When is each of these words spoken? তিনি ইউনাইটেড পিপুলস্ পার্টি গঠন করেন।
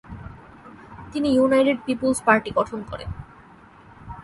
তিনি 1.11 1.29
ইউনাইটেড 1.37 1.77
পিপুলস্ 1.85 2.19
পার্টি 2.27 2.49
গঠন 2.57 2.79
করেন। 2.89 3.09